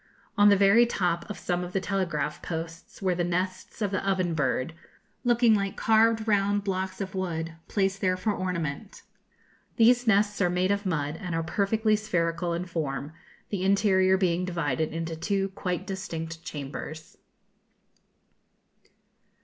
[0.35, 4.03] On the very top of some of the telegraph posts were the nests of the
[4.03, 4.73] oven bird,
[5.23, 9.03] looking like carved round blocks of wood, placed there for ornament.
[9.75, 13.13] These nests are made of mud, and are perfectly spherical in form,
[13.49, 17.17] the interior being divided into two quite distinct chambers.
[17.19, 19.37] [Illustration: Prairie Dogs and Owls.